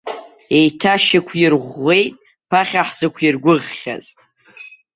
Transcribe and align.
Еиҭашьақәирӷәӷәеит 0.57 2.13
ԥахьа 2.49 2.81
ҳзықәиргәыӷхьаз. 2.87 4.05